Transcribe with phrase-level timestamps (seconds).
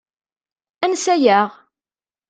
[0.83, 1.49] Ansa-aɣ?